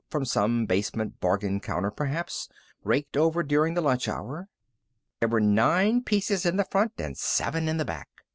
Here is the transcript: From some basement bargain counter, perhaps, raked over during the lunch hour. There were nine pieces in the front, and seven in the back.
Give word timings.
From 0.09 0.25
some 0.25 0.65
basement 0.65 1.19
bargain 1.19 1.59
counter, 1.59 1.91
perhaps, 1.91 2.49
raked 2.83 3.15
over 3.15 3.43
during 3.43 3.75
the 3.75 3.81
lunch 3.81 4.07
hour. 4.07 4.49
There 5.19 5.29
were 5.29 5.39
nine 5.39 6.01
pieces 6.03 6.43
in 6.43 6.57
the 6.57 6.65
front, 6.65 6.93
and 6.97 7.15
seven 7.15 7.69
in 7.69 7.77
the 7.77 7.85
back. 7.85 8.09